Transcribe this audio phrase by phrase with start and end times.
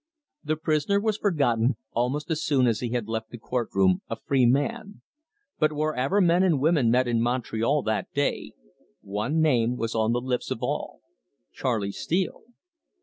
[0.43, 4.15] The prisoner was forgotten almost as soon as he had left the court room a
[4.15, 5.03] free man,
[5.59, 8.53] but wherever men and women met in Montreal that day,
[9.01, 11.01] one name was on the lips of all
[11.53, 12.45] Charley Steele!